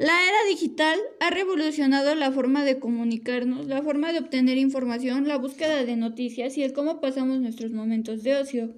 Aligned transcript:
La 0.00 0.26
era 0.26 0.38
digital 0.48 0.98
ha 1.20 1.28
revolucionado 1.28 2.14
la 2.14 2.32
forma 2.32 2.64
de 2.64 2.78
comunicarnos, 2.78 3.66
la 3.66 3.82
forma 3.82 4.14
de 4.14 4.20
obtener 4.20 4.56
información, 4.56 5.28
la 5.28 5.36
búsqueda 5.36 5.84
de 5.84 5.94
noticias 5.94 6.56
y 6.56 6.62
el 6.62 6.72
cómo 6.72 7.02
pasamos 7.02 7.38
nuestros 7.40 7.72
momentos 7.72 8.22
de 8.22 8.34
ocio. 8.36 8.74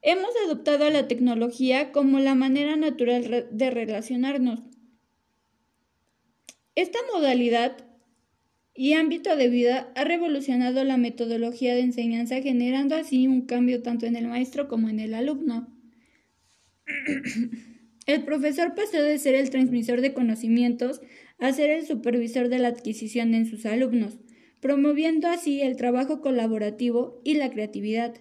Hemos 0.00 0.30
adoptado 0.46 0.86
a 0.86 0.90
la 0.90 1.06
tecnología 1.06 1.92
como 1.92 2.18
la 2.18 2.34
manera 2.34 2.76
natural 2.76 3.46
de 3.50 3.70
relacionarnos. 3.70 4.60
Esta 6.76 7.00
modalidad 7.12 7.76
y 8.74 8.94
ámbito 8.94 9.36
de 9.36 9.50
vida 9.50 9.92
ha 9.96 10.04
revolucionado 10.04 10.82
la 10.82 10.96
metodología 10.96 11.74
de 11.74 11.82
enseñanza, 11.82 12.40
generando 12.40 12.94
así 12.94 13.28
un 13.28 13.42
cambio 13.42 13.82
tanto 13.82 14.06
en 14.06 14.16
el 14.16 14.28
maestro 14.28 14.66
como 14.66 14.88
en 14.88 15.00
el 15.00 15.12
alumno. 15.12 15.68
El 18.06 18.24
profesor 18.24 18.74
pasó 18.74 19.02
de 19.02 19.18
ser 19.18 19.34
el 19.34 19.50
transmisor 19.50 20.00
de 20.00 20.12
conocimientos 20.12 21.00
a 21.38 21.52
ser 21.52 21.70
el 21.70 21.86
supervisor 21.86 22.48
de 22.48 22.58
la 22.58 22.68
adquisición 22.68 23.34
en 23.34 23.46
sus 23.46 23.64
alumnos, 23.66 24.18
promoviendo 24.60 25.28
así 25.28 25.62
el 25.62 25.76
trabajo 25.76 26.20
colaborativo 26.20 27.20
y 27.24 27.34
la 27.34 27.50
creatividad. 27.50 28.14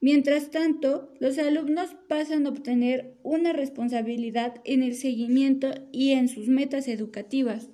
Mientras 0.00 0.50
tanto, 0.50 1.14
los 1.18 1.38
alumnos 1.38 1.96
pasan 2.08 2.46
a 2.46 2.50
obtener 2.50 3.16
una 3.22 3.54
responsabilidad 3.54 4.60
en 4.64 4.82
el 4.82 4.94
seguimiento 4.94 5.72
y 5.92 6.10
en 6.10 6.28
sus 6.28 6.48
metas 6.48 6.88
educativas. 6.88 7.70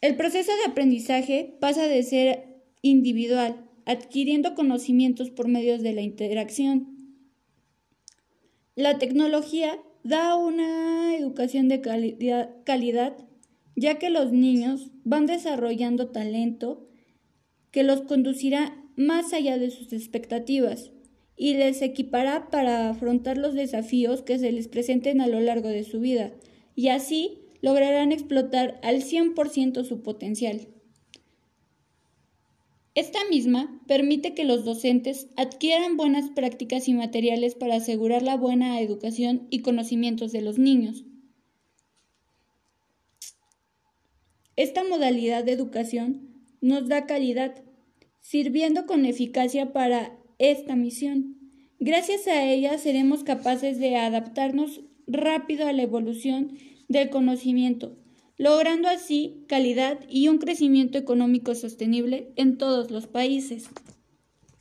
El 0.00 0.14
proceso 0.14 0.52
de 0.52 0.70
aprendizaje 0.70 1.56
pasa 1.58 1.88
de 1.88 2.04
ser 2.04 2.44
individual, 2.82 3.68
adquiriendo 3.86 4.54
conocimientos 4.54 5.30
por 5.30 5.48
medios 5.48 5.82
de 5.82 5.94
la 5.94 6.02
interacción, 6.02 6.95
la 8.76 8.98
tecnología 8.98 9.78
da 10.04 10.36
una 10.36 11.16
educación 11.16 11.68
de 11.68 11.80
calidad, 11.80 13.16
ya 13.74 13.98
que 13.98 14.10
los 14.10 14.32
niños 14.32 14.92
van 15.02 15.26
desarrollando 15.26 16.08
talento 16.10 16.86
que 17.70 17.82
los 17.82 18.02
conducirá 18.02 18.76
más 18.94 19.32
allá 19.32 19.58
de 19.58 19.70
sus 19.70 19.92
expectativas 19.92 20.92
y 21.36 21.54
les 21.54 21.82
equipará 21.82 22.50
para 22.50 22.90
afrontar 22.90 23.38
los 23.38 23.54
desafíos 23.54 24.22
que 24.22 24.38
se 24.38 24.52
les 24.52 24.68
presenten 24.68 25.20
a 25.20 25.26
lo 25.26 25.40
largo 25.40 25.68
de 25.68 25.84
su 25.84 26.00
vida, 26.00 26.32
y 26.74 26.88
así 26.88 27.40
lograrán 27.62 28.12
explotar 28.12 28.78
al 28.82 29.02
100% 29.02 29.84
su 29.84 30.02
potencial. 30.02 30.68
Esta 32.96 33.18
misma 33.28 33.78
permite 33.86 34.32
que 34.32 34.46
los 34.46 34.64
docentes 34.64 35.28
adquieran 35.36 35.98
buenas 35.98 36.30
prácticas 36.30 36.88
y 36.88 36.94
materiales 36.94 37.54
para 37.54 37.76
asegurar 37.76 38.22
la 38.22 38.38
buena 38.38 38.80
educación 38.80 39.46
y 39.50 39.60
conocimientos 39.60 40.32
de 40.32 40.40
los 40.40 40.58
niños. 40.58 41.04
Esta 44.56 44.82
modalidad 44.82 45.44
de 45.44 45.52
educación 45.52 46.42
nos 46.62 46.88
da 46.88 47.04
calidad, 47.04 47.62
sirviendo 48.20 48.86
con 48.86 49.04
eficacia 49.04 49.74
para 49.74 50.16
esta 50.38 50.74
misión. 50.74 51.36
Gracias 51.78 52.26
a 52.26 52.50
ella 52.50 52.78
seremos 52.78 53.24
capaces 53.24 53.78
de 53.78 53.96
adaptarnos 53.96 54.80
rápido 55.06 55.66
a 55.66 55.74
la 55.74 55.82
evolución 55.82 56.56
del 56.88 57.10
conocimiento, 57.10 57.98
logrando 58.38 58.88
así 58.88 59.44
calidad 59.48 60.00
y 60.08 60.28
un 60.28 60.38
crecimiento 60.38 60.98
económico 60.98 61.54
sostenible 61.54 62.32
en 62.36 62.58
todos 62.58 62.90
los 62.90 63.06
países. 63.06 63.70